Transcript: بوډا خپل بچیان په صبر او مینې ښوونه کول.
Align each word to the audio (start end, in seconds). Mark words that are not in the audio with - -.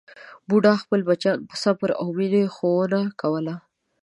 بوډا 0.47 0.73
خپل 0.83 0.99
بچیان 1.07 1.39
په 1.49 1.55
صبر 1.63 1.89
او 2.01 2.07
مینې 2.17 2.43
ښوونه 2.55 2.99
کول. 3.21 3.47